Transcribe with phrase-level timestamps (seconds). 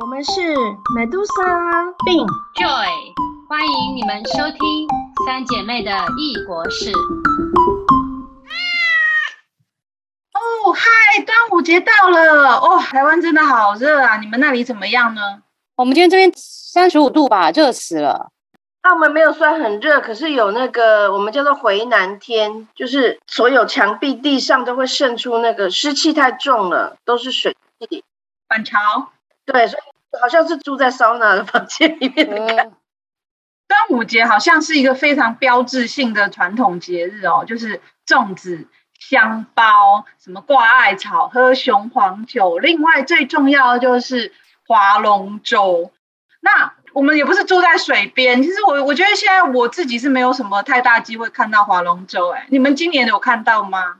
[0.00, 0.54] 我们是
[0.94, 1.32] 美杜莎
[2.04, 2.88] 病 Joy，
[3.48, 4.88] 欢迎你们收听
[5.26, 6.90] 三姐妹的异国事。
[10.32, 14.16] 哦，嗨，端午节到了哦，台湾真的好热啊！
[14.18, 15.42] 你们那里怎么样呢？
[15.76, 18.30] 我们今天这边三十五度吧，热死了。
[18.82, 28.02] 澳门没有算很热，可是有那个我们叫做回南天，就是所有墙壁、地上都会渗出那个湿气太重了，都是水汽。
[28.48, 29.10] 反潮。
[29.52, 29.82] 对，所以
[30.20, 32.76] 好像是住在桑拿的房间里面的感觉。
[33.68, 38.66] 端午节好像是一个非常标志性的传统节日哦，就是粽子、
[38.98, 44.32] 香包、什么挂艾草、喝雄黄酒，另外最重要的就是
[44.66, 45.92] 划龙舟。
[46.40, 52.30] 那我们也不是住在水边，其实我我觉得现在我自己是没有什么太大机会看到划龙舟。
[52.30, 53.98] 哎，你们今年有看到吗？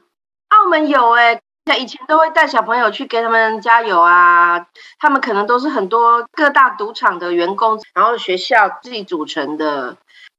[0.49, 1.41] 澳门有哎。
[1.79, 4.66] 以前都会带小朋友去给他们加油啊，
[4.98, 9.96] 他们可能都是很多各大赌场的员工，然后学校自己组成的，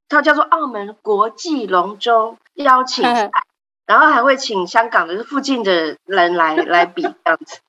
[0.08, 3.30] 它叫做澳门国际龙舟邀请赛，
[3.86, 7.60] 然后还会请香港的附近的人来 来比这样子。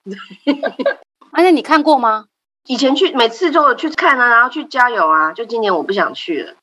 [1.32, 2.26] 而且你看过吗？
[2.66, 6.54] 以前去每次都有去看啊，然后去加油啊，就今年我不想去了。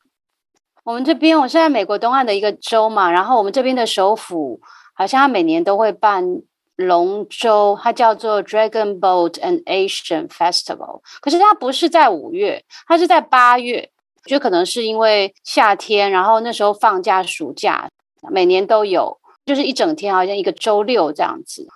[0.84, 4.60] 我们这边我是在美国东岸的一个州嘛，然后我们这边的首府
[4.94, 6.42] 好像他每年都会办。
[6.86, 13.90] 龙舟，它叫做 Dragon Boat and Asian Festival，可是它不是在五月，它是在八月。
[14.26, 17.88] 就可能是因为夏天，然后那时候放假暑假，
[18.30, 21.66] 每年都有，就是一整天，好像一个周六这样子。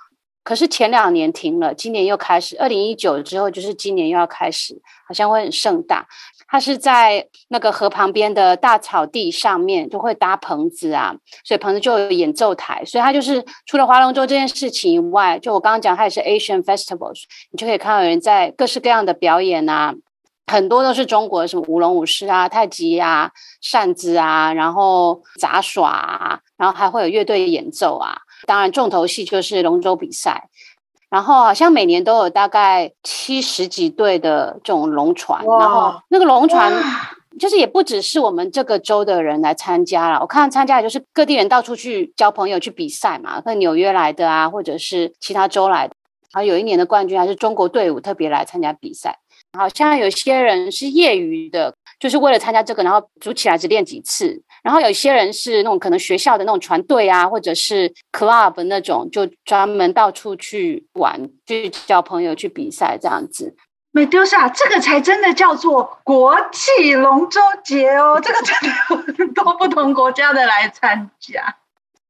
[0.43, 2.55] 可是前两年停了，今年又开始。
[2.59, 6.07] 二零一九之后，就是今年又要开始，好像会很盛大。
[6.55, 11.13] 它是在那个河旁边的大草地上面，就会搭棚子啊，
[11.45, 12.81] 所以棚子就有演奏台。
[12.85, 19.97] 所以它就是除了划龙舟这件事情以外，就我刚刚讲，它也是 Asian Festivals，你就可以看到有人在各式各样的表演啊，
[20.47, 28.17] 很多都是中国什么舞龙舞狮啊、太极啊、扇子啊，然后杂耍啊，然后还会有乐队演奏啊。
[28.47, 30.49] 当然，重头戏就是龙舟比赛，
[31.15, 36.73] 然后好像每年都有大概七十几对的这种龙船，然后那个龙船
[37.39, 45.95] 就是也不只是我们这个州的人来参加了，我看参加的就是各地人到处去交朋友去比赛嘛，跟纽约来的啊，或者是其他州来的，
[46.33, 49.21] 然后有一年的冠军还是中国队伍特别来参加比赛，
[49.57, 51.73] 好像有些人是业余的。
[52.01, 54.43] 就是为了参加这个，然后组起来只练几次。
[54.65, 63.55] 然后有些人是那种可能学校的那种船队啊，或者是 club 那种，就专门到处去玩，去交朋友，去比赛这样子。
[63.93, 68.19] 美丢莎，这个才真的叫做国际龙舟节哦！
[68.25, 71.57] 这个真的多不同国家的来参加，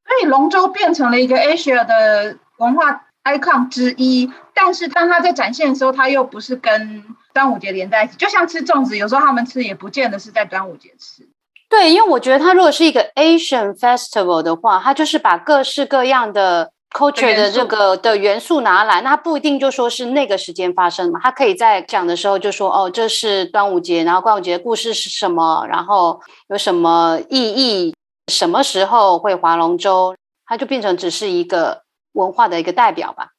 [0.07, 4.33] 所以龙舟变成了一个 Asia 的文化 icon 之一。
[4.55, 7.05] 但是当它在展现的时候，它又不是跟
[7.35, 11.29] 端午节连在一起，就像吃粽子，有时候他们吃也不见得是在端午节吃。
[11.77, 27.97] 对，因为我觉得它如果是一个 Asian Festival 的话，它就是把各式各样的 culture 的这个的元素拿来，那不一定就说是那个时间发生嘛，它可以在讲的时候就说哦，这是端午节，然后端午节的故事是什么，然后有什么意义，
[28.31, 30.15] 什么时候会划龙舟，
[30.47, 31.83] 它就变成只是一个
[32.13, 33.31] 文化的一个代表吧。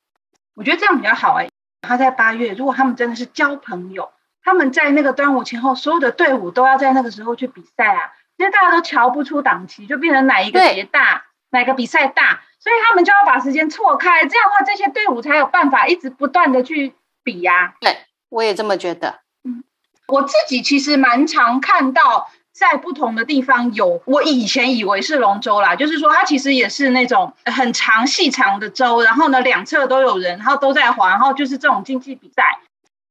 [0.56, 1.48] 我觉得这样比较好哎。
[1.88, 4.10] 他在八月，如果他们真的是交朋友，
[4.44, 8.12] 他们在那个端午前后，所有的队伍都要在那个时候去比赛啊。
[8.38, 14.26] 因为大家都瞧不出档期，就变成哪一个节大，哪个比赛大，所以他们就要把时间错开。
[14.26, 16.94] 这样的话，这些队伍才有办法一直不断的去
[17.24, 17.76] 比呀。
[17.80, 17.98] 对，
[18.30, 19.20] 我也这么觉得。
[19.44, 19.64] 嗯，
[20.08, 22.30] 我自己其实蛮常看到。
[22.58, 32.62] 在不同的地方有，我以前以为是龙舟啦，就是说它其实也是那种很长细长的舟，然后呢两侧都有人，然后都在划，然后就是这种竞技比赛，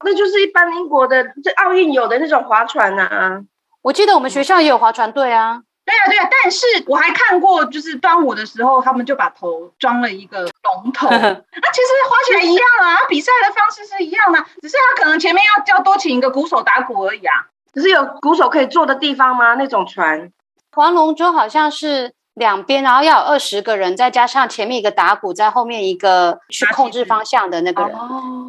[0.02, 3.42] 那就是一般英国的这奥运有的那种划船啊。
[3.84, 5.60] 我记得我们学校也有划船队啊。
[5.84, 17.34] 对啊对啊，但是我还看过，就是端午的时候，他们就把头装了一个龙头， 那其实划起来一样啊，比赛的方式是一样的，只是他可能前面要要多请一个鼓手打鼓而已啊。
[17.74, 19.56] 只是有鼓手可以坐的地方吗？
[19.56, 20.30] 那种船，
[20.72, 27.94] 划龙舟好像是两边，然后要有二十个人，再加上前面一个打鼓，在后面一个去控制方向的那个人，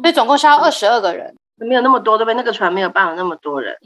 [0.00, 2.34] 所以总共是要二十二个人，没有那么多，对不对？
[2.34, 3.76] 那个船没有办法那么多人，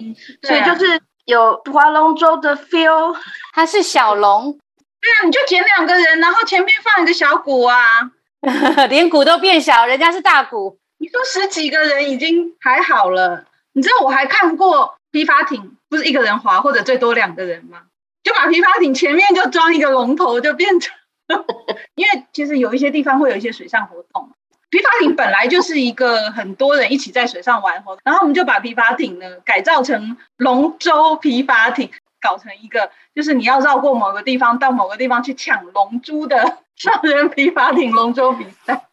[0.42, 3.16] 所以就是有划龙舟的 feel。
[3.52, 4.58] 它是小龙，
[5.00, 8.10] 对啊，你就捡两个人，然后前面放一个小鼓啊，
[8.88, 10.78] 连鼓都变小，人家是大鼓。
[10.98, 14.96] 你说十几个人已经还好了，你知道我还看过。
[15.12, 17.80] 皮筏艇不是一个人划，或者最多两个人吗？
[18.22, 20.94] 就把皮筏艇前面就装一个龙头，就变成。
[21.96, 24.30] 因为其实有一些地方会有一些水上活动，
[24.70, 31.90] 皮筏艇本来就是一个很多人一起在水上玩，然后我们就把皮筏艇呢改造成龙舟皮筏艇，
[32.20, 38.86] 搞成一个就是你要绕过某个地方到某个地方去抢龙珠的 上人皮筏艇龙舟比赛。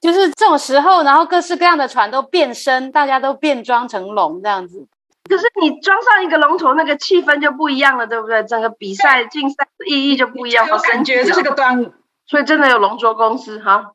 [0.00, 4.86] 就是这种时候，然后各式各样的船都变身，大家都变装成龙这样子。
[5.28, 8.42] 可是你装上一个龙头，那个气氛就不一样了，对不对？
[8.44, 10.66] 整个比赛竞赛的意义就不一样。
[10.70, 11.92] 我感觉这是个端午，
[12.26, 13.92] 所以真的有龙舟公司哈。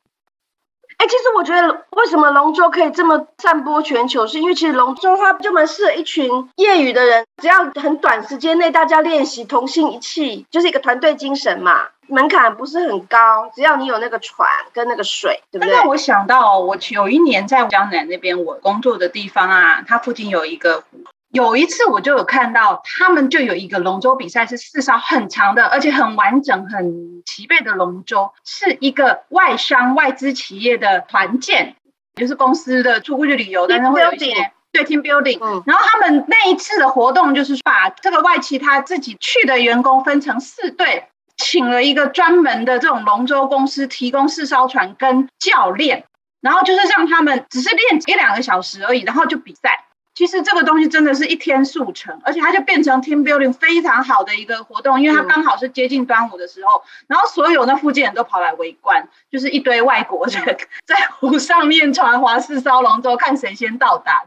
[0.98, 11.88] 哎，其实我觉得为什么龙舟可以这么散播全球，是因为其实龙舟它就蛮适合一群业余的人，只要很短时间内大家练习，同心一气，就是一个团队精神嘛。
[12.08, 15.74] 门槛不是很高，只要你有那个船跟那个水，对不对？
[15.74, 21.00] 让我想到，我有一年在江南那边我工作的地方啊，它附近有一个湖。
[21.36, 31.76] 有一次我就有看到，他们就有一个龙舟比赛，是四艘很长的，而且很完整、很齐备的龙舟，是一个外商外资企业的团建，
[32.14, 34.32] 就是公司的出过去旅游，但是会有一些
[34.72, 35.38] 对 team building。
[35.44, 35.62] 嗯。
[35.66, 41.08] 然后他们那一次的活动就是把这个外企他自己去的员工分成四队。
[41.38, 46.04] 请了一个专门的这种龙舟公司提供四艘船跟教练，
[46.40, 49.84] 然后就是让他们只是练一两个小时而已，然后就比赛。
[50.16, 60.42] 其实这个东西真的是一天速成，而且它就变成 team building 非常好的一个活动，因为它刚好是接近端午的时候，然后所有那附近人都跑来围观，就是一堆外国人
[60.86, 64.24] 在湖上面传华式烧龙舟，看谁先到达。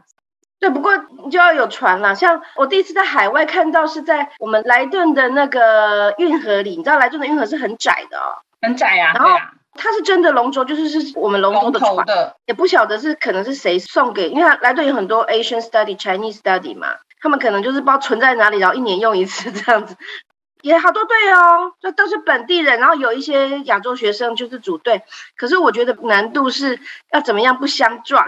[0.60, 0.96] 对，不过
[1.30, 2.14] 就要有船了。
[2.14, 6.76] 像我第一次在海外看到，是在我们莱顿的那个运河里。
[6.76, 9.12] 你知道莱顿的运河是很窄的哦，很窄呀。
[9.14, 9.30] 然后
[9.82, 12.06] 它是真的龙舟，就是是我们龙舟的船。
[12.44, 16.88] 也不晓得是可能是谁送给，因为莱顿有很多 Asian study、Chinese study 嘛，
[17.22, 19.96] 他们可能就是不知道存在哪里，然后一年用一次这样子。
[20.60, 25.00] 也好多队哦，就都是本地人，然后有一些亚洲学生就是组队。
[25.34, 26.78] 可是我觉得难度是
[27.10, 28.26] 要怎么样不相撞。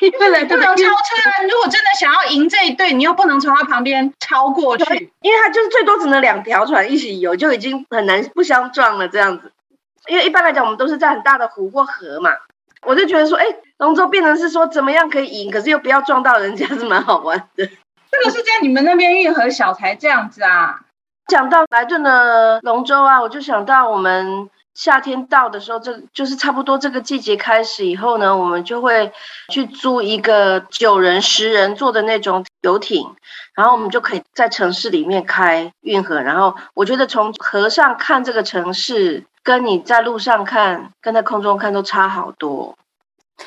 [0.00, 1.42] 对对，不能超车啊！
[1.42, 9.52] 如果真的想要赢这一队，你又不能从他旁边超过去，因为他就是最多只能两条船一起游，就已经很难不相撞了这样子。
[10.08, 12.30] 因为一般来讲，我们都是在很大的湖或河嘛，
[12.86, 13.44] 我就觉得说，哎，
[13.78, 17.66] 龙舟变成是说怎么样可以赢，可是又不要撞到人家，是蛮好玩的。
[18.10, 20.80] 这个是在你们那边运河小才这样子啊？
[21.28, 24.50] 讲到莱顿的龙舟啊，我就想到我们。
[24.72, 29.12] 夏天到的时候，这就是差不多这个季节开始以后呢，我们就会
[29.50, 33.14] 去租一个九人、十人坐的那种游艇，
[33.54, 36.22] 然后我们就可以在城市里面开运河。
[36.22, 42.76] 然后我觉得从河上看这个城市，跟你在路上看、跟在空中看都差好多。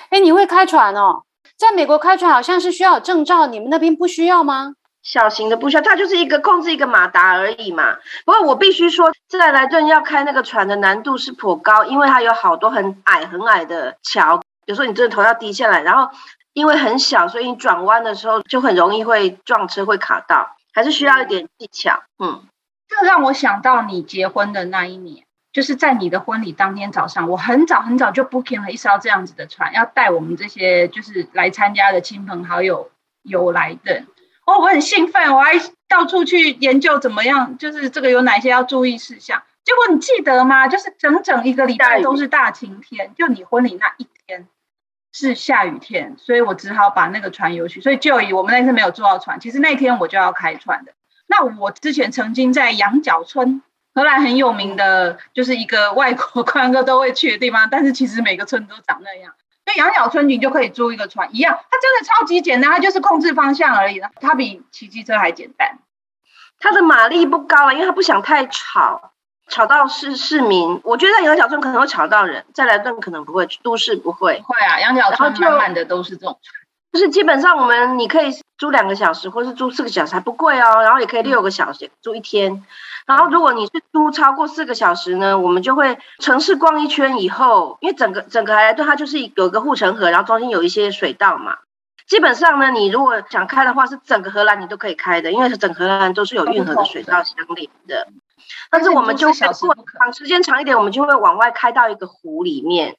[0.09, 1.23] 哎，你会开船哦？
[1.55, 4.73] 在美国开船好像是需要证照，你们那边不需要吗？
[5.01, 7.99] 小型的不需要，它就是一个控制一个马达而已嘛。
[8.25, 16.13] 不过我必须说，在莱顿要开那个船的难度是颇高，因为它有好多很矮很矮的桥，有时候你真的头要低下来，然后
[16.51, 22.03] 因为很小，所以你转弯的时候就很容易会撞车会卡到，还是需要一点技巧。
[22.19, 22.43] 嗯，
[22.89, 25.23] 这让我想到你结婚的那一年，
[25.53, 32.89] 就是在你的婚礼当天早上，我很早很早就 booking 了一艘这样子的船，要带我们这些就是来参加的亲朋好友
[33.21, 34.03] 游来的。
[34.45, 35.53] 哦，我很兴奋，我还
[35.87, 39.43] 到处去研究怎么样，就是这个有哪些要注意事项。
[39.63, 40.67] 结果你记得吗？
[40.67, 44.47] 就是整整一个礼拜都是大晴天，就你婚礼那一天
[45.13, 47.79] 是下雨天，所以我只好把那个船游去。
[47.79, 50.93] 所以就以我们那次没有坐到船，其实那天我就要开船的。
[51.27, 53.61] 那我之前曾经在羊角村，
[53.95, 59.33] 荷兰很有名的，就是一个外国 观光客都会去的地方，但是其实每个村都长那样。
[59.65, 65.77] 所以羊角村你就可以租一个船，一样，它真的超级简单，它就是控制方向而已它比骑机车还简单。
[66.59, 69.11] 它的马力不高啊，因为它不想太吵，
[69.47, 70.81] 吵到市市民。
[70.83, 74.41] 我觉得在羊角村可能会吵到人，在莱顿可能不会，都市不会。
[74.45, 76.62] 会啊，羊角村满满的都是这种船。
[76.93, 82.63] 就是基本上我们你可以租两个小时，或是租四个小时还不贵哦，然后也可以六个小时租一天。
[83.07, 91.57] 然后如果你是租超过四个小时呢，我们就会城市逛一圈以后，因为整个整个来对它就是有个护城河，然后中间有一些水道嘛。
[92.05, 98.07] 基本上呢，你如果想开的话，是整个荷兰你都可以开的，因为是整荷兰都是有运河的水道相连的。
[98.69, 102.95] 但是我们就会长时间长一点，我们就会往外开到一个湖里面，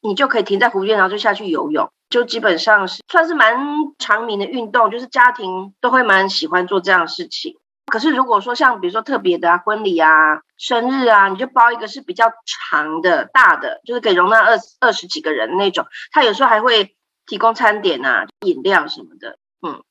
[0.00, 1.90] 你就可以停在湖边，然后就下去游泳。
[2.08, 3.54] 就基本上是算是蛮
[3.98, 7.56] 长名的运动，就是家庭都会蛮喜欢做这样的事情。
[7.86, 15.86] 可是如果说像比如说特别的啊婚礼啊生日啊，你就包一个是比较长的大的，就是可以容纳二二十几个人那种。
[16.10, 16.94] 他有时候还会
[17.26, 19.38] 提供餐点啊、饮料什么的。
[19.66, 19.82] 嗯，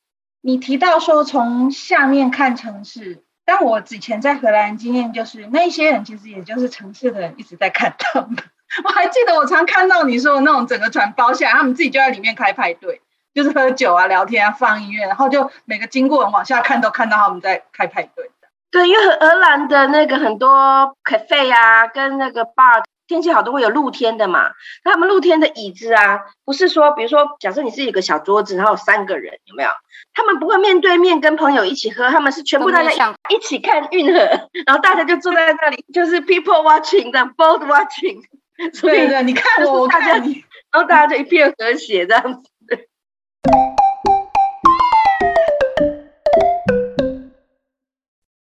[0.42, 8.38] 你提到说从下面看城市，但我之前在荷兰经验就是那些人其实也就是城市的人一直在看他们。
[8.84, 13.02] 我还记得我常看到你说的那种整个船包下来，他们自己就在里面开派对，
[13.34, 18.30] 就是喝酒啊、聊天啊、放音乐，然后就每个经过人往下看都看到他们在开派对。
[18.70, 24.52] 对，因为荷兰的那个很多 cafe 啊，跟那个 bar，天气好都会有露天的嘛。
[24.84, 29.70] 他们露天的椅子啊，不是说，比如说，假设你是一个小桌子，然后有三个人，有没有？
[30.14, 32.92] 他们不会面对面跟朋友一起喝，他们是全部大家
[33.30, 34.20] 一起看运河，
[34.66, 38.22] 然后大家就坐在那里，就是 people watching 的 boat watching。
[38.82, 40.34] 对对，你看我，我看你，
[40.74, 42.50] 然后大家就一片和谐这样子。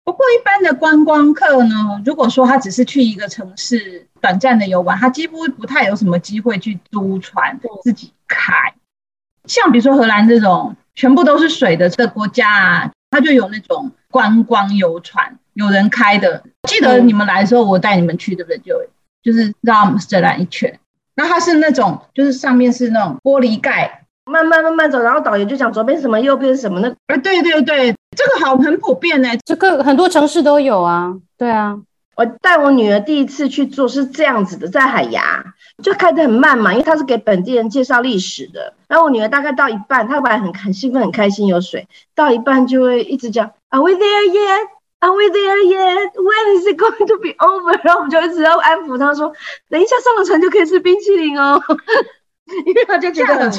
[0.05, 8.75] 不过，一般的观光客呢，如果说他只是去一个城市短暂的游玩，他几乎不太有什么机会去租船自己开。
[9.47, 16.43] 像比如说荷兰这种全部都是水的这个国家啊，它就有那种观光游船，有人开的。
[16.69, 18.59] 记得你们来的时候，我带你们去，对不对？
[18.59, 18.77] 就
[19.23, 20.79] 就是绕阿姆斯特丹一圈。
[21.17, 23.99] 那它是那种，就是上面是那种玻璃盖。
[24.27, 26.89] 慢慢慢慢走，然后导游就讲左边什么，右边什么那？
[26.89, 31.13] 啊，对对对，这个好很普遍呢，这个很多城市都有啊。
[31.37, 31.77] 对啊，
[32.15, 35.45] 我带我女儿第一次去做是这样子的，在海牙
[35.83, 38.73] 就开得很慢嘛，因为他是给本地人介绍历史的。
[38.87, 44.69] 然后我女儿大概到一半，她本来很很兴奋很开心有水，到一半就会一直讲 Are we there yet?
[45.01, 46.13] Are we there yet?
[46.15, 47.79] When is it going to be over?
[47.85, 49.33] 然后我们就一直要安抚他说，
[49.69, 51.61] 等一下上了船就可以吃冰淇淋哦。
[52.67, 53.51] 因为他就觉得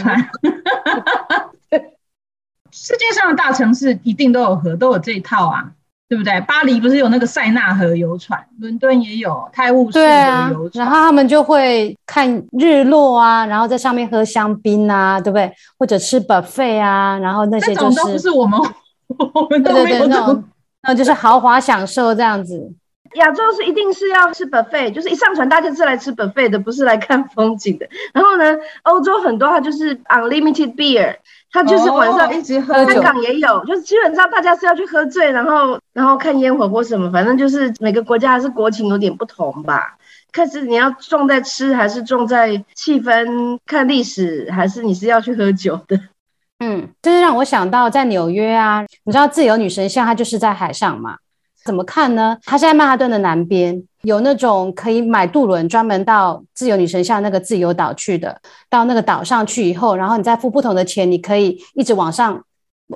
[2.72, 5.72] 世界上的大城市一定都有河，都有这一套啊，
[6.08, 6.40] 对不对？
[6.42, 15.52] 巴黎不是有那个塞纳河游船，伦敦也有泰晤士河游船，然后他们就会看日落啊，然后在上面喝香槟啊，对不对？
[15.80, 18.60] 或者吃 buffet 啊，然后那些就是都不是我们，
[19.34, 20.44] 我们都没有那种，
[20.84, 22.74] 那就是豪华享受这样子。
[23.16, 27.86] 亚洲是一定是要吃 buffet，就是一上船大家是来吃 buffet 的，不是来看风景的。
[28.14, 31.18] 然后呢，欧洲很多它就是 unlimited beer，
[31.52, 32.74] 它就是晚上一直喝。
[32.86, 39.98] 香港也有，就是基本上大家是要去喝醉，然后然后看烟火或什么，反正就是每个国家还是国情有点不同吧。
[40.32, 46.00] 看是你要重在吃，还是重在气氛、看历史，还是你是要去喝酒的？
[46.62, 51.18] 嗯，这是让我想到在纽约啊，你知道自由女神像它就是在海上嘛。
[51.64, 52.38] 怎么看呢？
[52.44, 58.40] 它是在曼哈顿的南边，有那种可以买渡轮专门到自由女神像那个自由岛去的。
[58.70, 62.44] 到那个岛上去以后，然后你再付不同的钱，你可以一直往上，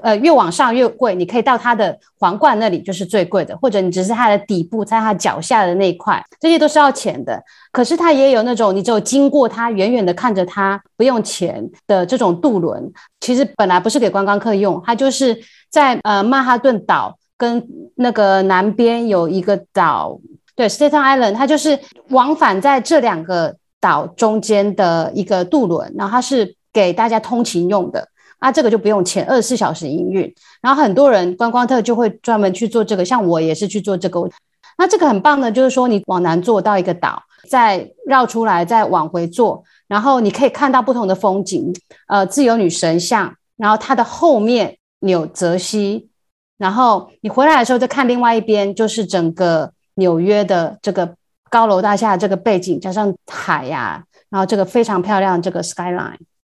[0.01, 1.15] 呃，越往上越贵。
[1.15, 7.41] 你可以到它的皇冠那里就是最贵的，或者你只是它的底部，在它脚下的那一块，这些都是要钱的。
[7.71, 12.91] 可是它也有那种你只有经过它，远远的看着它不用钱的这种渡轮。
[13.19, 15.37] 其实本来不是给观光客用，它就是
[15.69, 17.17] 在呃曼哈顿岛。
[17.37, 20.17] 跟那个南边有一个岛，
[20.55, 21.77] 对，Staten Island，它就是
[22.11, 28.07] 往返在这两个岛中间的一个渡轮，然后它是给大家通勤用的，
[28.39, 34.29] 啊，这个就不用钱，二十四小时营运，然后很多人观光特就会专门去做这个，像我也是去做这个，
[34.77, 41.73] 那这个很棒的，就是说你往南坐到一个岛，再绕出来，再往回坐，然后你可以看到不同的风景，
[42.07, 46.09] 呃，自由女神像，然后它的后面纽泽西。
[46.57, 51.13] 然后你回来的时候，再看另外一边，就是整个纽约的这个
[51.49, 56.15] 高楼大厦这个背景，加上海呀，然后这个非常漂亮这个 skyline，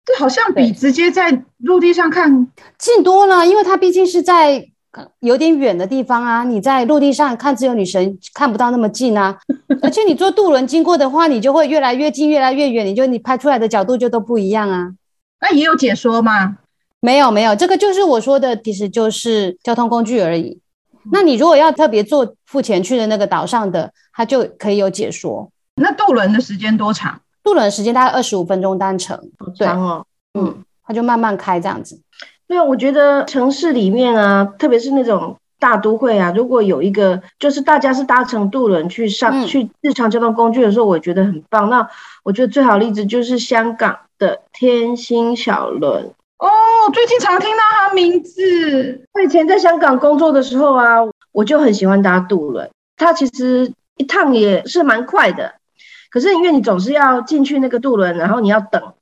[0.09, 2.47] 这好像比直接在陆地上看
[2.79, 4.67] 近多了，因为它毕竟是在
[5.19, 6.43] 有点远的地方啊。
[6.43, 9.37] 你在陆地上看自由女神看不到那么近啊，
[9.83, 14.89] 而且你坐渡轮经过的话，你就会越来越近，越来越远，你就你拍出来的角度就都不一样啊。
[15.41, 16.57] 那也有解说吗？
[17.01, 20.59] 没有没有，这个就是我说的，其实就是交通工具而已。
[21.11, 25.51] 那你如果要特别坐付钱去的那个岛上的，它就可以有解说。
[25.75, 27.21] 那渡轮的时间多长？
[27.49, 29.19] 渡轮时间大概二十五分钟单程。
[29.57, 30.05] 对哦，
[30.37, 31.99] 嗯，它就慢慢开这样子。
[32.47, 41.71] 对啊，我觉得城市里面啊，特别是那种大都会啊，如果有一个就是大家是搭乘渡轮去上去日常交通工具的时候，我觉得很棒。
[41.71, 41.89] 那
[42.23, 46.11] 我觉得最好例子就是香港的天星小轮。
[46.37, 46.47] 哦，
[46.93, 49.03] 最近常听到他名字。
[49.13, 50.97] 我以前在香港工作的时候啊，
[51.31, 52.69] 我就很喜欢搭渡轮。
[52.95, 55.55] 它其实一趟也是蛮快的，
[56.09, 58.93] 可是因为你总是要进去那个渡轮，然后你要等，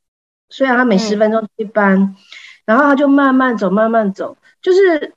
[0.50, 2.16] 虽然它每十分钟一班，
[2.66, 5.14] 然后他就慢慢走，慢慢走，就是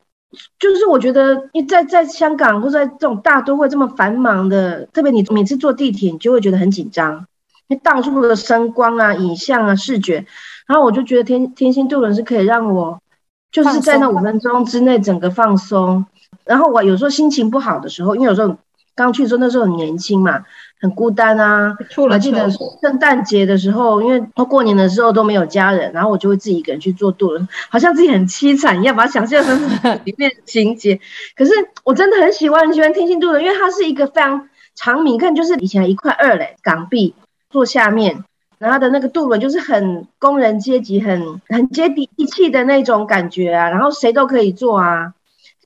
[0.59, 7.27] 就是我觉得，你在在香港或者在这种大都会这么繁忙的，特别你每次坐地铁，你就会觉得很紧张，
[7.67, 10.25] 因为到处的声光啊、影像啊、视觉。
[10.69, 13.01] 然后我就觉得天天星渡轮是可以让我，
[13.51, 16.07] 就是在那五分钟之内整个放松。
[16.45, 18.57] 然后我有时候心情不好的时候，因为有时候
[18.95, 20.45] 刚去的时候那时候很年轻嘛，
[20.81, 21.77] 很孤单啊。
[21.97, 31.01] 我还记得圣诞节的时候，因为过年的时候都没有家人，然后我就会自己一个人去做渡轮，好像自己很凄惨一样，把它想象成是里面的情节。
[31.37, 31.53] 可是
[31.85, 37.15] 我真的很喜欢很喜欢天星渡轮，因为它是一个非常长米，你看就是以前一块二嘞港币
[37.51, 38.25] 坐下面。
[38.59, 45.15] 然后它的那个渡轮就是很工人阶级、很很接地气的那种感觉啊，然后谁都可以坐啊，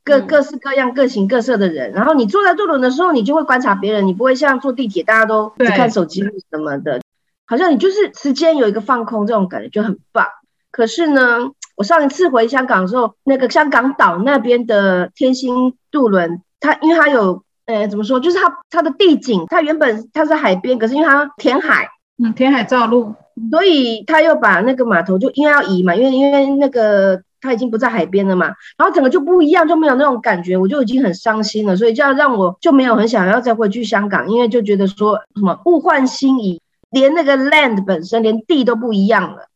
[0.05, 1.93] 各嗯各式各样、各形各色的人。
[1.93, 7.01] 然后你坐在渡轮的时候，你就会观察别人，你不会像坐地铁大家都只看手机什么的，
[7.47, 10.27] 好像你就是时间有一个放空这种感觉就很棒。
[10.71, 21.89] 可是呢，我上一次回香港的时候，那个香港岛那边的天星渡轮，它因为它有呃怎么说，就是它它的地景，它原本它是海边，可是因为它填海。
[22.17, 23.13] 嗯，填海造陆，
[23.51, 28.47] 所以他又把那个码头就因为要移嘛，因为因为那个他已经不在海边了嘛，
[28.79, 36.61] 然后整个就不一样，就没有那种感觉，我就已经很伤心了，所以这样让我就没有很想要再回去香港，因为就觉得说什么物换星移，
[36.91, 39.49] 连那个 land 本身连地都不一样了。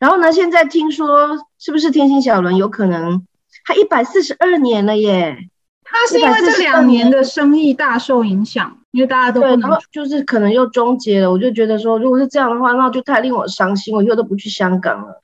[0.00, 3.26] 然后呢，现在听说是不是天星小轮有可能
[3.66, 5.36] 它一百四十二年了耶？
[5.84, 15.22] 他是因为这两年的生意大受影响，因为大家都对，不能然后就是可能又终结了，我就觉得说，如果是这样的话，那就太令我伤心，我以后都不去香港了。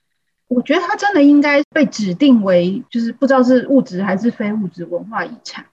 [0.51, 5.65] 我觉得它真的应该被指定为，就是不知道是物质还是非物质文化遗产。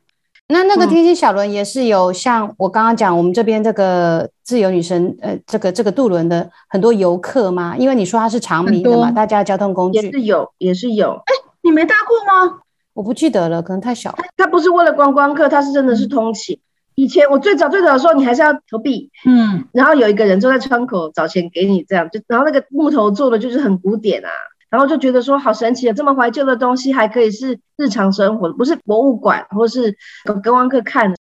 [0.50, 7.76] 那那个嗯天星小轮也是有像我刚刚讲，我们这边这个自由女神，呃，这个这个渡轮的很多游客吗？
[7.76, 11.20] 因为你说它是长明的嘛，大家的交通工具，也是有，也是有。
[11.64, 12.60] 你没搭过吗？
[12.94, 14.20] 我不记得了，可能太小了。
[14.38, 16.60] 它不是为了观光客，它是真的是通勤。
[16.96, 24.30] 以前我最早最早的时候，你还是要投币，嗯，然后有一个人坐在窗口找钱给你，这样就，然后那个木头做的就是很古典啊，
[24.70, 29.96] 然后就觉得说好神奇啊，这么怀旧的东西还可以是日常生活，不是博物馆或是
[30.26, 31.14] 观光客看。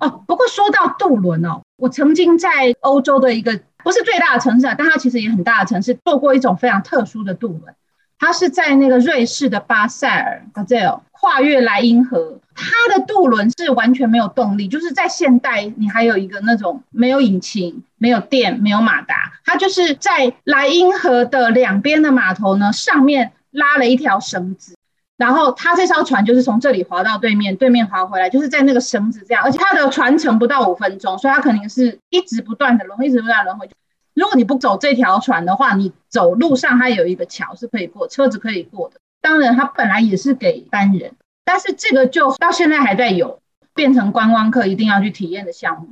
[0.00, 7.74] 哦，不过说到渡轮哦，我曾经在欧洲的一个不是最大的城市啊，但它其实也很大的城市，做过一种非常特殊的渡轮。
[8.18, 24.74] 它是在那个瑞士的巴塞尔 Basel 跨越莱茵河，它的渡轮是完全没有动力，就是在现代你还有一个那种没有引擎、没有电、没有马达，它就是在莱茵河的两边的码头呢，上面拉了一条绳子。
[25.16, 33.68] 然后它这艘船就是从这里划到对面，对面划回来，就是在那个绳子这样，而且它的船程不到五分钟，所以它肯定是一直不断的轮回，一直不断轮回。
[34.14, 38.96] 如果你不走这条船的话，你走路上它有一个桥是可以过，车子可以过的。
[39.20, 41.12] 当然，它本来也是给单人，
[41.52, 43.40] 但是这个就到现在还在有，
[43.74, 45.88] 变成观光客一定要去体验的项目。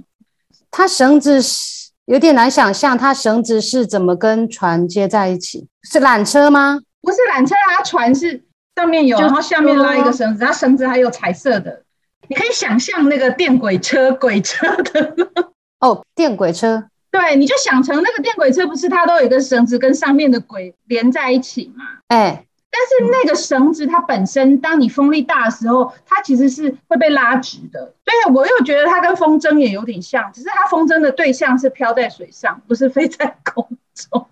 [0.71, 5.67] 它绳子是有点难想象，它绳子是怎么跟船接在一起？
[5.83, 6.79] 是缆车吗？
[7.03, 8.45] 不是缆车啊，它船是
[8.77, 11.83] 上面有，就然后下面拉一个绳子，它绳子还有彩色的，
[12.29, 15.17] 你可以想象那个电轨车、 轨车的。
[15.81, 16.85] 哦，电轨车。
[17.11, 21.85] 对，你就想成那个电轨车，不是它都有一个绳子跟上面的轨连在一起嘛？
[22.07, 22.45] 哎，
[22.79, 27.93] 但是那个绳子它本身，当你风力大的时候，它其实是会被拉直的。
[28.05, 34.27] 对，我又觉得它跟风筝也有点像，只是它风筝的对象是飘在水上，不是飞在空中。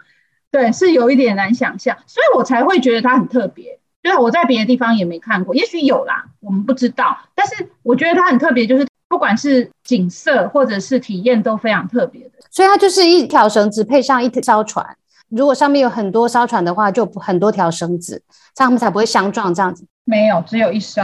[0.52, 3.80] 对，是有一点难想象，所以我才会觉得它很特别。
[4.02, 7.18] 就是我在别的地方也没看过，也许有啦，我们不知道。
[7.34, 12.30] 但是我觉得它很特别，就是不管是景色或者是体验都非常特别的。
[12.52, 14.96] 所以它就是一条绳子配上一艘船。
[15.28, 18.22] 如果上面有很多艘船的话，就很多条绳子，
[18.54, 19.52] 这样他们才不会相撞。
[19.52, 21.02] 这样子没有，只有一艘，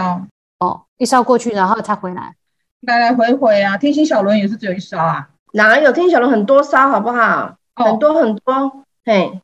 [0.60, 2.34] 哦，一艘过去，然后才回来。
[2.82, 3.76] 来来回回啊。
[3.76, 5.28] 天星小轮也是只有一艘啊。
[5.52, 7.56] 哪有天星小轮很多艘好不好？
[7.74, 9.40] 哦很多很多，嘿，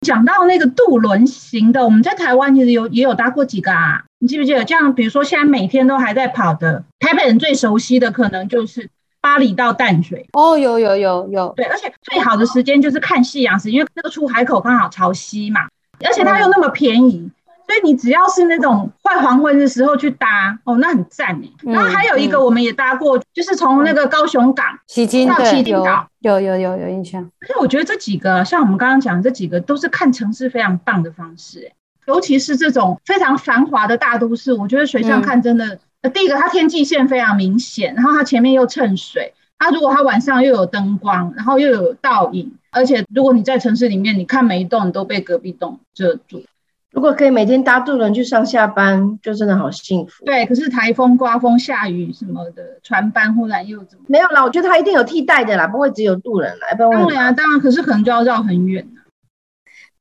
[0.00, 4.04] 讲到那个渡轮型的，我们在台湾其实有也有搭过几个啊。
[4.18, 4.64] 你记不记得？
[4.64, 8.90] 这样，比如说现在每天都还在跑的，台北人最熟悉的可能就是
[9.24, 10.28] 巴黎到淡水。
[10.34, 15.62] 哦，有有有有，对，而且最好的时间就是看夕阳时，因为那个出海口刚好朝西嘛，
[16.04, 17.30] 而且它又那么便宜，
[17.66, 21.48] 所以你只要是那种快黄昏的时候去搭，哦，那很赞哎。
[21.64, 27.22] 嗯然后还有一个我们也搭过，就是从那个高雄港，到对有旗津岛有有有有印象。
[27.40, 31.72] 而且我觉得这几个，像我们刚刚讲的这几个，都是看城市非常棒的方式、欸。
[32.06, 46.44] 尤其是这种非常繁华的大都市，我觉得水上看真的，呃，第一个它天际线非常明显，然后它前面又衬水，它如果它晚上又有灯光，然后又有倒影，而且如果你在城市里面，你看每一栋你都被隔壁栋遮住。
[46.92, 50.26] 如果可以每天搭渡轮去上下班，就真的好幸福。
[50.26, 54.04] 对，可是台风、刮风、下雨什么的，船班忽然又怎么？
[54.06, 59.00] 没有啦，我觉得它一定有替代的啦，不会只有渡轮啦，要不然当然啊，当然，可是可能就要绕很远啊。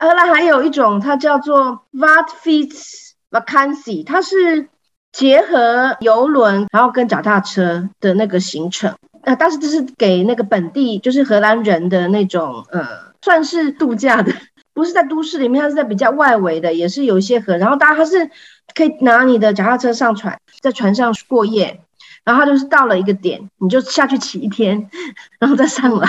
[0.06, 4.68] 荷兰还有一种，它叫做 Vat Fiets Vakantie，它是
[5.14, 8.94] 结合游轮，然后跟脚踏车的那个行程。
[9.22, 12.86] 呃，但是这是给那个本地就是荷兰人的那种呃，
[13.22, 14.34] 算是度假的，
[14.74, 17.56] 不是在都市里面，它是在比较外围的，也是有一些河。
[17.58, 18.30] 然后大家他是
[18.76, 21.80] 可以拿你的脚踏车上船，在船上过夜，
[22.26, 24.90] 然后就是到了一个点，你就下去骑一天，
[25.40, 26.08] 然后再上来。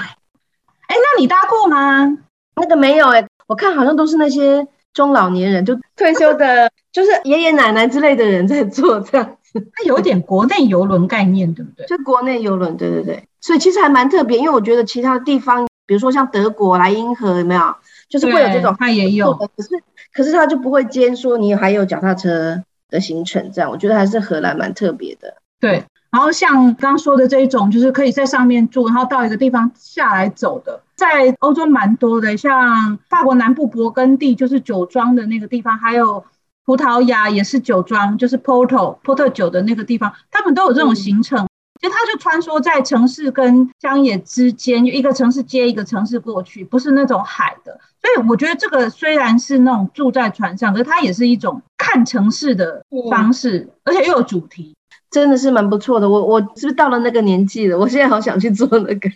[0.89, 2.19] 哎，那你搭过吗？
[2.57, 9.61] 那个没有哎，我看好像都是那些中老年人，就退休的， 就是爷爷奶奶之类的人在做这样子。
[9.75, 11.87] 它有点国内游轮概念，对不对？
[11.87, 13.29] 就国内游轮，对对对。
[13.41, 17.75] 所以其实还蛮特别，因为我觉得其他地方，比如说像德国莱茵河，有没有？
[18.09, 19.35] 就是会有这种，它也有。
[19.35, 19.69] 可是
[20.13, 25.37] 可是它就不会兼说你还有脚踏车的行程，这样我觉得还是荷兰蛮特别的。
[25.61, 25.85] 对。
[26.11, 36.25] 然后像刚刚说的这一种，就是可以在上面住，然后到一个地方下来走的，在欧洲蛮多的，像法国南部勃艮第就是酒庄的那个地方，还有。
[36.67, 41.47] 葡萄牙也是酒庄，就是 Porto 波特酒的那个地方，他们都有这种行程。
[41.79, 47.79] 其实它就穿梭在城市跟乡野之间，就一个城市接一个城市过去，不是那种海的。
[48.01, 54.75] 所以我觉得这个虽然是那种住在船上，可是它也是一种看城市的方式，而且又有主题，
[55.15, 56.11] 真的是蛮不错的。
[56.11, 57.79] 我我是不是到了那个年纪了？
[57.79, 59.09] 我现在好想去做那个。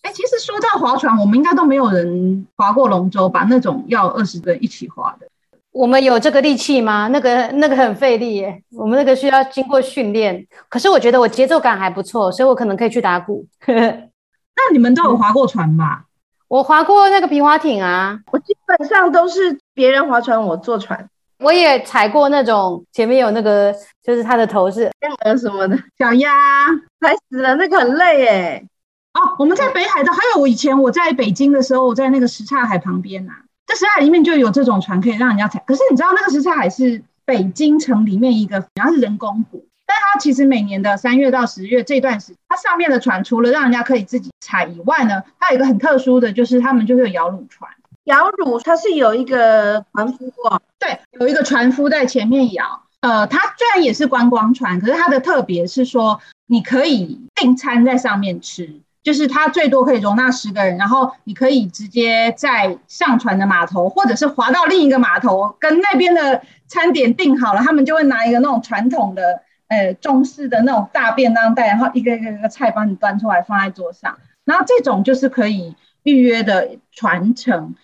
[0.00, 3.46] 哎，其实说到划船，我们应该都没有人划过龙舟吧？
[3.50, 5.26] 那种要二十个人一起划的，
[5.70, 7.08] 我们有这个力气吗？
[7.08, 10.46] 那个那个很费力耶，我们那个需要经过训练。
[10.70, 13.46] 可是我觉得我节奏感还不错，所以我可能可以去打鼓。
[13.66, 16.06] 那你们都有划过船吧？
[16.48, 21.08] 我划过那个皮划艇啊，我基本上都是别人划船，我坐船。
[21.38, 26.66] 我也踩过那种前面有那个，就是它的头是天鹅什么的小鸭，
[27.00, 28.64] 踩死了，那个很累耶。
[29.14, 33.32] 哦，我们在北海道，还有我以前我在北京的时候，我在那个什刹海旁边呐，
[33.66, 35.62] 在什刹海里面就有这种船可以让人家踩。
[35.66, 47.70] 可是你知道那个什刹海是北京城里面一个，然后是人工湖，但它其实每年的三月到十月这段时，它上面的船除了让人家可以自己踩以外呢，它有一个很特殊的就是他们就会有摇橹船。
[48.04, 52.82] 摇橹它是有一个船夫哦，对，有一个船夫在前面摇。
[53.00, 58.80] 呃，它虽然也是观光船，可是它的特别是说你可以订餐在上面吃。
[59.02, 69.42] 就是它最多可以容纳十个人，然后你可以直接在上船的码头，或者是划到另一个码头，跟那边的餐点订好了，他们就会拿一个那种传统的，
[69.74, 77.74] 呃，中式的那种大便当袋，然后一个一个一个菜帮你端出来放在桌上，然后这种就是可以预约的传承。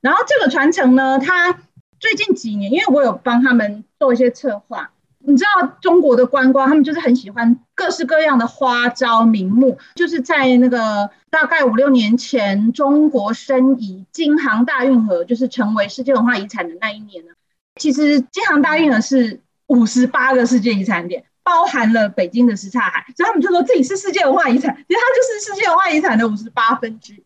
[0.00, 1.58] 然后这个传承呢，它
[1.98, 4.90] 最近几年，因为我有帮他们做一些策划。
[5.20, 9.78] 你知道中国的观光，他们就是很喜欢各式各样的花招名目。
[9.94, 17.32] 就是在那个大概五六年前，中国申遗京杭大运河就是成为世界文化遗产的那一年呢。
[17.74, 27.24] 其实京杭大运河是五十八个世界遗产点，包含了北京的什刹海，所以他们就说自己是世界文化遗产，其实它就是世界文化遗产的五十八分之一。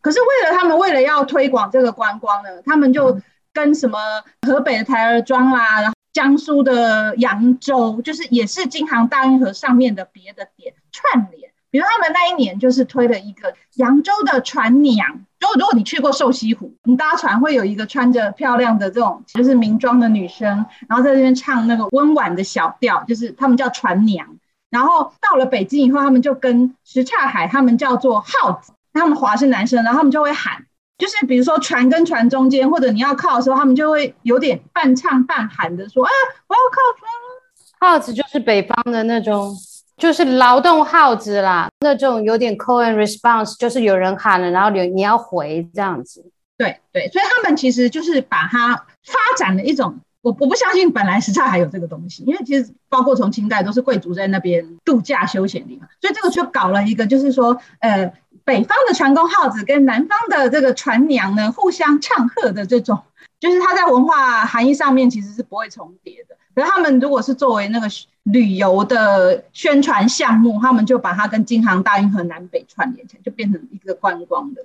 [0.00, 3.20] 可是为了他们为了要推广这个观光呢，他们就
[3.52, 3.98] 跟什么
[4.46, 5.94] 河北的台儿庄啦，然后。
[6.10, 11.52] 江苏的扬州，就是也是京杭大运河上面的别的点串联。
[11.70, 15.24] 比如他们那一年就是推了一个扬州的船娘。
[15.40, 24.26] 如果如果你去过瘦西湖，你搭船会有一个穿着漂亮的这种就是民装的女生，然后在这边唱那个温婉的小调，就是他们叫船娘。
[24.70, 30.64] 然后到了北京以后，他们就跟什刹海，他们叫做号子，他们划是男生，然后他们就会喊。
[30.98, 36.10] 就是比如说船跟船中间，或者你要靠的时候，他们就会有点半唱半喊的说：“啊，
[36.48, 37.10] 我要靠船。”
[37.80, 39.54] 号子就是北方的那种，
[39.98, 46.24] 就是劳动号子啦，那种有点 call and response，就是有人喊了，然后你你要回这样子。
[46.56, 58.12] 对对，所以他们其实就是把它发展了一种，我我不相信本来什刹还有这个东西，因为其实包括从清代都是贵族在那边度假休闲地方，所以这个就搞了一个，就是说呃。
[58.44, 62.98] 北方的船工号子跟南方的这个船娘呢，互相唱和的这种，
[63.38, 66.34] 就是它在文化含义上面其实是不会重叠的。
[66.58, 67.86] 可是他们如果是作为那个
[68.24, 74.62] 旅游的宣传项目，他们就把它跟京杭大运河南北串联起来，就变成一个观光的。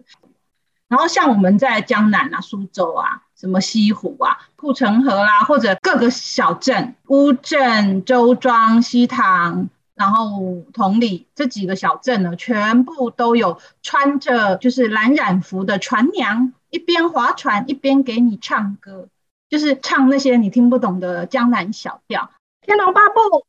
[0.88, 9.70] 然后像我们在江南啊、苏州啊、什么西湖啊、护城河啦，或者各个小镇，乌镇、周庄、西塘。
[9.96, 19.08] 然后同里这几个小镇呢，全部都有穿着就是蓝染服的船娘，一边划船一边给你唱歌，
[19.54, 22.28] 就是唱那些你听不懂的江南小调。
[22.66, 23.46] 天龙八部，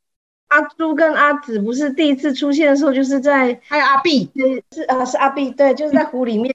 [0.49, 4.29] 阿朱跟阿紫不是第一次出现的时候，就是在还有阿碧，
[4.71, 6.53] 是啊是阿碧，对，就是在湖里面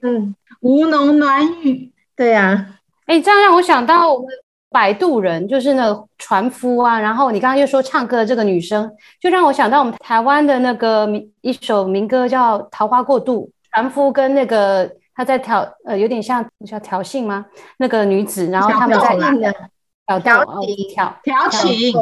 [0.61, 2.79] 吴侬软语，对呀。
[3.07, 4.29] 哎，这样让我想到我们
[4.69, 6.97] 摆渡人，就是那个船夫啊。
[6.97, 17.45] 然后你刚刚又说唱歌的这个女生，就让我想到我们台湾的那个民一首民歌叫《桃花过渡》，船夫跟那个他在挑呃，有点像叫挑衅吗？
[17.77, 19.15] 那个女子，然后他们在
[20.07, 21.93] 挑挑情挑调情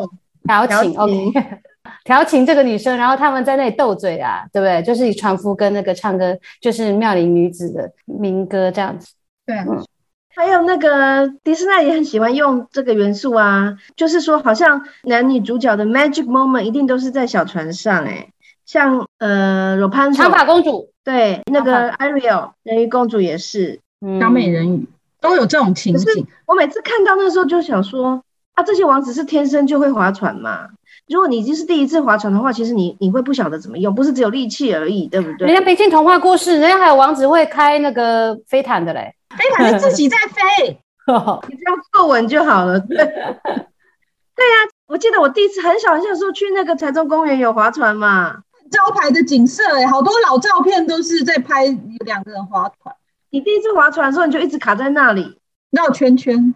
[0.43, 1.45] 调情，OK，
[2.05, 4.81] 调情这个女生，然后他们在那里斗嘴啊，对不对？
[4.83, 9.13] 就是船夫跟那个唱歌，就是妙龄女子的民歌这样子。
[9.45, 9.83] 对，嗯
[10.35, 18.29] 还有那个迪士尼也很喜欢用这个元素啊，就是说好像男女主角的 magic moment 一定都是在小船上，哎，
[18.65, 23.79] 像呃 Rapunzel 长发公主，对，那个 Ariel 人鱼公主也是，
[24.21, 24.87] 小美人鱼
[25.19, 26.27] 都有这种情景。
[26.45, 28.21] 我每次看到那时候就想说，
[28.53, 30.67] 啊，这些王子是天生就会划船嘛？
[31.07, 35.47] 如果你已经是第一次划船的话，其实你你会不晓得怎么用，不是只有力气而已，对不对？
[35.47, 39.15] 人家北京童话故事，人家还有王子会开那个飞毯的嘞。
[39.31, 40.79] 飞毯是自己在飞，
[41.49, 42.79] 你只要坐稳就好了。
[42.87, 44.55] 对，对呀，
[44.87, 51.65] 我记得我第一次很小很小时候去那个台中公园有划船嘛，招牌的景色哎，好多老照片都是在拍
[52.05, 52.95] 两个人划船。
[53.29, 55.39] 你第一次划船的时候，你就一直卡在那里
[55.71, 56.53] 绕圈圈，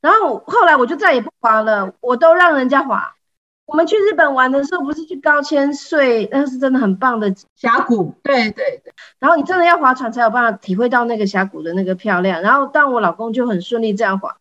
[0.00, 3.14] 然后后来我就再也不划了，我都让人家划。
[3.66, 8.14] 我们去日本玩的时候，不是去高千穗，那是真的很棒的峡谷。
[8.22, 12.42] 对对对，然后你真的要划船才有办法体会到那个峡谷的那个漂亮。
[12.42, 14.36] 然后，但我老公就很顺利这样划。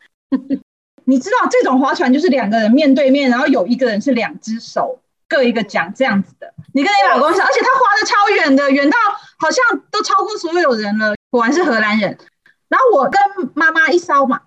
[1.06, 5.00] 你知道这种划船就是两个人面对面，然后有一个人是两只手
[5.34, 6.54] 各一个奖这样子的。
[6.74, 8.98] 你跟你老公说，而且他滑的超远的，远到
[9.40, 11.16] 好像都超过所有人了。
[11.32, 12.18] 果然是荷兰人。
[12.70, 14.42] 然后我跟妈妈一烧嘛。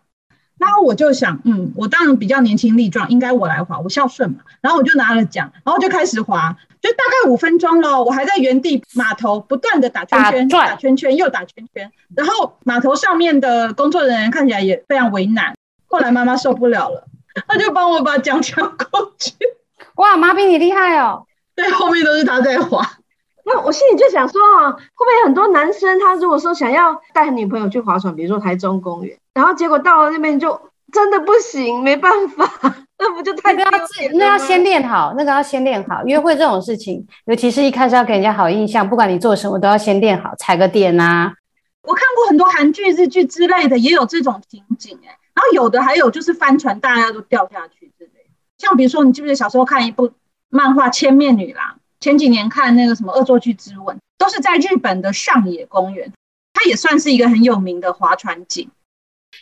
[0.58, 4.38] 然后我就想，嗯，我当然比较年轻力壮，应该我来滑，我孝顺嘛。
[4.62, 11.92] 然后我就拿了奖，然后就开始滑，就大概五分钟了，我还在原地码头不断的打圈圈，打圈圈又打圈圈。
[12.16, 15.54] 然后码头上面的工作人员看起来也非常为难。
[15.88, 17.06] 后来妈妈受不了了，
[17.46, 19.34] 她就帮我把奖抢过去。
[19.96, 21.24] 哇，妈比你厉害哦！
[21.54, 22.82] 对，后面都是他在划。
[23.44, 29.16] 那我心里就想说啊，会不会很多男生他如果说想要带女朋友去划船，比如说台中公园。
[29.32, 30.60] 然后结果到了那边就
[30.92, 32.50] 真的不行，没办法，
[32.98, 36.04] 那不就太那个要那要先练好，那个要先练好。
[36.04, 41.32] 约会这种事情，尤其是一开始要给人家好印象，不管你做什么都要先练好，踩个点啊。
[41.82, 45.16] 我看过很多韩剧、日剧之类的，也有这种情景哎。
[45.34, 47.85] 然后有的还有就是帆船，大家都掉下去。
[48.58, 50.10] 像比如说，你记不记得小时候看一部
[50.48, 51.64] 漫画《千面女郎》？
[52.00, 56.12] 前几年看那个什么《恶作剧之吻》，都是在日本的上野公园，
[56.52, 58.68] 它也算是一个很有名的划船景。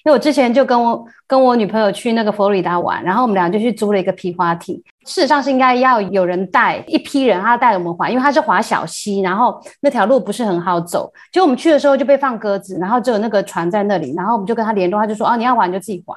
[0.05, 4.75] 因为我之前就跟我跟我女朋友去那个佛罗里达玩，然后我们俩就去租了一个皮划艇。
[5.07, 11.13] 事实上是应该要有人带一批人，他带我们划，因为他是划小溪，然后那条路不是很好走。
[11.33, 16.17] 结果我们去的时候就被放鸽子，然后只有那个船在那里，然后我们就跟他联络，他就说：“哦，你要划你就自己划。”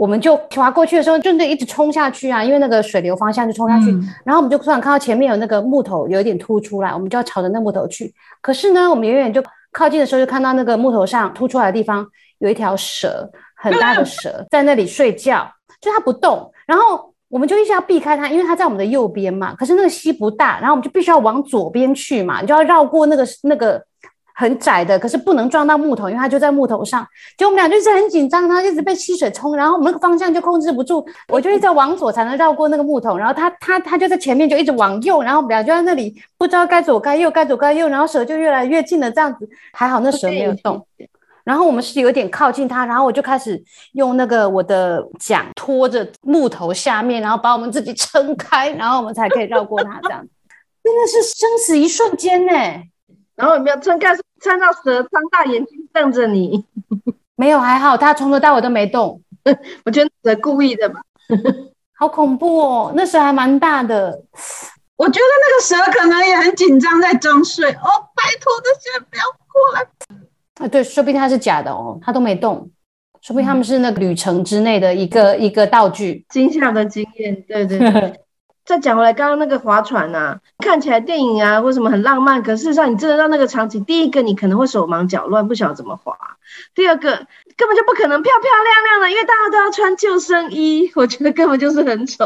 [0.00, 3.90] 我们就划过去的时候，就那一直冲下去啊，因为那个水流方向就冲下去。
[4.24, 8.10] 然后我们就突然看到前面有那个木头有一点凸出来，我们就要朝着那木头去。
[8.40, 12.06] 可是呢，我们远远就靠近的时候，就看到那个木头上凸出来的地方。
[12.38, 15.46] 有一条蛇，很大的蛇在那里睡觉，
[15.78, 19.54] 就它不动，然后我们就一直要避开它，因为它在我们的右边嘛。
[19.56, 23.84] 可是那个溪不大，然后我们就必须要往左边去嘛，你就要绕过那个那个
[24.40, 27.06] 很窄的，可是不能撞到木头，因为它就在木头上。
[27.36, 40.86] 就我们俩就是很紧张，它一直被溪水冲，然后我们那个方向就控制不住，我就一直往左才能绕过那个木头，然后它它它就在前面就一直往右，然后我们俩就在那里不知道该左该右，该左该右，然后蛇就越来越近了，这样子还好那蛇没有动。
[41.44, 50.00] 然后我们是有点靠近它，然后我就开始用那个我的桨拖着木头下面，然后把我们自己撑开，然后我们才可以绕过它。
[50.04, 50.26] 这样
[50.82, 52.52] 真的是生死一瞬间呢。
[53.36, 54.14] 然后有没有撑开？
[54.40, 56.64] 撑到蛇张大眼睛瞪着你？
[57.36, 59.20] 没有，还好，它从头到尾都没动。
[59.84, 61.00] 我觉得蛇故意的吧？
[61.96, 62.92] 好恐怖哦！
[62.94, 64.22] 那蛇还蛮大的。
[64.96, 67.70] 我觉得那个蛇可能也很紧张，在装睡。
[67.70, 69.86] 哦，拜托这些不要过来。
[70.64, 72.70] 啊，对，说不定它是假的哦，它都没动，
[73.22, 77.42] 说不定他们是那个旅程之内的一个一个道具，惊吓的经验。
[77.48, 78.20] 对对对。
[78.70, 86.12] 再讲回来，刚刚那个划船呐，看起来电影啊或什么很浪漫，可事实上你真的到那个场景，第一个你可能会手忙脚乱，不晓得怎么划；
[86.72, 87.10] 第二个
[87.56, 92.24] 根本就不可能漂漂亮亮的，因为大家都要穿救生衣，我觉得根本就是很丑。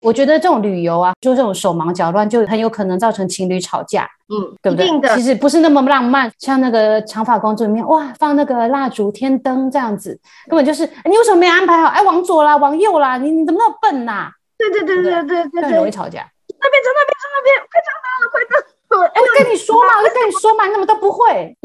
[0.00, 5.14] 我觉得这种旅游啊，就这种手忙脚乱，就很有可能造成情侣吵架，嗯，对不对？
[5.14, 11.88] 其实不是那么浪漫，像那个长发公主里面，哇，放那个蜡烛、天灯这样子，根本就是你为什么没安排好？
[11.90, 14.32] 哎，往左啦，往右啦，你你怎么那么笨呐？
[14.68, 16.28] 对对对对对对，很容易吵架。
[16.60, 18.54] 那边走，那边走，那边快唱到了，快到！
[18.90, 18.98] 我
[19.38, 21.56] 跟你说嘛，我 就跟你说嘛，你怎么都不会，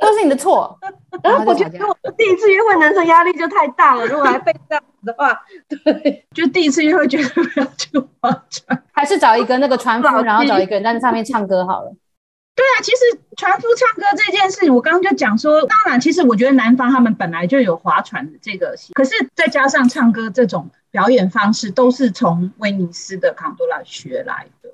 [0.00, 0.76] 都是你的错。
[1.22, 4.04] 然后我觉得我第一次约会，男生压力就太大了。
[4.06, 5.40] 如果还被这样子的话，
[5.84, 8.82] 对，就第一次约会觉得不要去划船。
[8.92, 11.92] 还是找一个那个船夫，然后找一个人在那上面唱歌好了。
[12.58, 24.70] 对啊，其实船夫唱歌这件事，我刚刚就讲说，当然，其实我觉得南方他们本来就有划船的这个习，可是再加上唱歌这种表演方式，都是从威尼斯的康多拉学来的。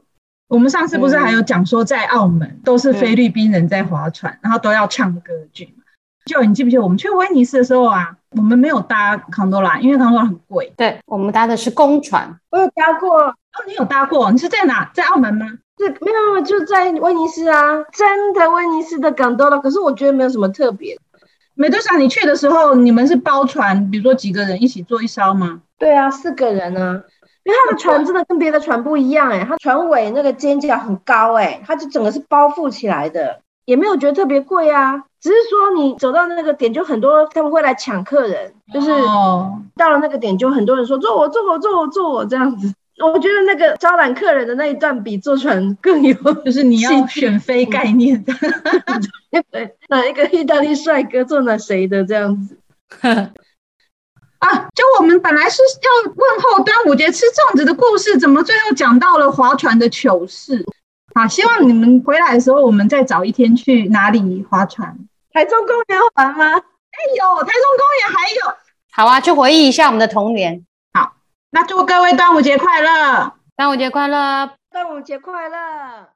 [0.48, 5.84] 我们上次不是还有讲说，在澳门都是菲律宾人在划船，然后都要唱歌剧嘛。
[6.24, 10.72] 就你记不记得我们去威尼斯的时候啊，我们没有搭康多拉，因为康多拉很贵。
[10.74, 14.32] 对我们搭的是公船，我有搭过，哦，你有搭过？
[14.32, 14.90] 你是在哪？
[14.94, 15.46] 在澳门吗？
[15.78, 19.58] 是没有就在威尼斯啊，真的威尼斯的港都了。
[19.60, 20.96] 可是我觉得没有什么特别。
[21.54, 25.60] 美杜莎，你去的时候，你们是包船，比如说几个人一起坐一艘吗？
[25.78, 27.02] 对啊，四个人啊、
[27.44, 42.72] 因为他的船真的跟别的船不一样哎、 它船尾那个尖角很高哎、它就整个是包覆起来的，也没有觉得特别贵啊，只是说你走到那个点就很多他们会来抢客人，就是哦，到了那个点就很多人说坐我坐我坐我坐我这样子。
[43.02, 48.32] 我觉得那个招揽客人的那一段比坐船更有， 就是你要选妃概念的。
[49.50, 52.56] 对，哪一个意大利帅哥坐哪谁的这样子。
[54.38, 60.64] 啊，就我们本来是要问候端午节吃粽子的故事，怎么最后讲到了划船的糗事？
[61.14, 64.96] 啊，希望你们回来的时候，我们再找一天去哪里划船。
[65.32, 66.44] 台中公园玩吗？
[66.44, 68.56] 哎呦，台中公园还有，
[68.92, 70.64] 好啊，去回忆一下我们的童年。
[71.54, 73.32] 那祝各位端午节快乐！
[73.56, 74.50] 端午节快乐！
[74.72, 76.08] 端午节快乐！